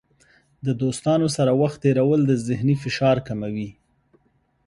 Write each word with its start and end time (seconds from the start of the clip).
د 0.65 0.67
دوستانو 0.81 1.27
سره 1.37 1.51
وخت 1.61 1.77
تیرول 1.83 2.21
د 2.27 2.31
ذهني 2.47 2.75
فشار 2.83 3.17
کموي. 3.27 3.69